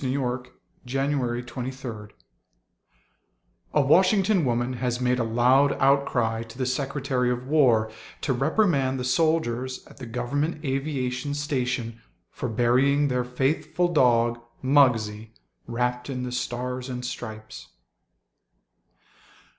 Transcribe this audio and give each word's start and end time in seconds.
THE 0.03 0.15
FLAG 0.15 0.49
AND 0.95 1.13
THE 1.21 1.71
FAITHFUL 1.73 2.07
(A 3.75 3.81
Washington 3.81 4.43
woman 4.43 4.73
has 4.81 4.99
made 4.99 5.19
a 5.19 5.23
loud 5.23 5.73
outcry 5.73 6.41
to 6.41 6.57
the 6.57 6.65
Secretary 6.65 7.29
of 7.29 7.45
War 7.45 7.91
to 8.21 8.33
reprimand 8.33 8.99
the 8.99 9.03
soldiers 9.03 9.85
at 9.85 9.97
the 9.97 10.07
Government 10.07 10.65
Aviation 10.65 11.35
Station 11.35 12.01
for 12.31 12.49
burying 12.49 13.09
their 13.09 13.23
faithful 13.23 13.93
dog, 13.93 14.39
Muggsie, 14.63 15.35
wrapped 15.67 16.09
in 16.09 16.23
the 16.23 16.31
Stars 16.31 16.89
and 16.89 17.05
Stripes.) 17.05 17.67